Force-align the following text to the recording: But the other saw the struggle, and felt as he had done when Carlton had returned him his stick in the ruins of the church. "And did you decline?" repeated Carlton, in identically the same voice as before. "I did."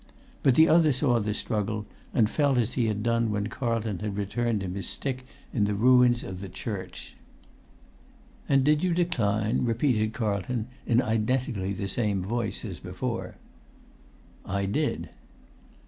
But 0.41 0.55
the 0.55 0.67
other 0.67 0.91
saw 0.91 1.19
the 1.19 1.31
struggle, 1.35 1.85
and 2.11 2.27
felt 2.27 2.57
as 2.57 2.73
he 2.73 2.87
had 2.87 3.03
done 3.03 3.29
when 3.29 3.45
Carlton 3.49 3.99
had 3.99 4.17
returned 4.17 4.63
him 4.63 4.73
his 4.73 4.87
stick 4.87 5.25
in 5.53 5.65
the 5.65 5.75
ruins 5.75 6.23
of 6.23 6.41
the 6.41 6.49
church. 6.49 7.13
"And 8.49 8.63
did 8.63 8.83
you 8.83 8.95
decline?" 8.95 9.63
repeated 9.63 10.13
Carlton, 10.13 10.69
in 10.87 11.03
identically 11.03 11.73
the 11.73 11.87
same 11.87 12.23
voice 12.23 12.65
as 12.65 12.79
before. 12.79 13.35
"I 14.43 14.65
did." 14.65 15.09